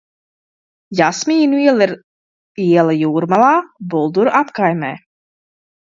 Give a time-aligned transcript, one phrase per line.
[0.99, 1.93] Jasmīnu iela ir
[2.65, 3.53] iela Jūrmalā,
[3.93, 4.91] Bulduru apkaimē.